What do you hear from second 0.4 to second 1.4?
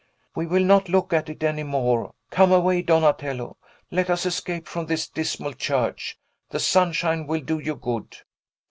will not look at